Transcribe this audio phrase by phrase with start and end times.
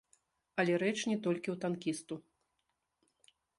[0.63, 2.15] Але рэч не толькі ў танкісту.